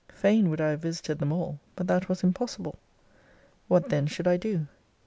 [0.11, 2.79] Fain would I have visited them all, but that was impossible.
[3.67, 4.65] What then should I do?